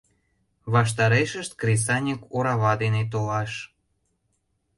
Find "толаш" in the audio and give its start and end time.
3.11-3.51